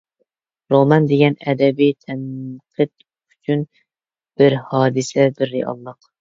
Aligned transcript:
رومان 0.75 1.03
دېگەن 1.09 1.35
ئەدەبىي 1.51 1.91
تەنقىد 2.05 2.91
ئۈچۈن 3.35 3.63
بىر 4.43 4.57
ھادىسە، 4.73 5.29
بىر 5.37 5.55
رېئاللىق. 5.59 6.11